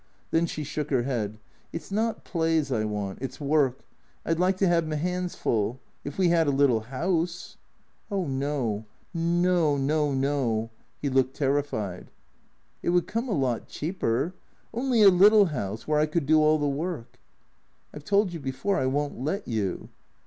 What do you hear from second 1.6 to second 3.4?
It 's not plays I want— it 's